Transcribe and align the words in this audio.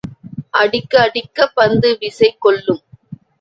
அடிக்க 0.53 1.01
அடிக்கப் 1.01 1.53
பந்து 1.55 1.97
விசை 1.99 2.35
கொள்ளும். 2.39 2.81